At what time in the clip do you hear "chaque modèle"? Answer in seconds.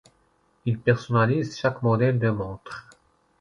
1.59-2.17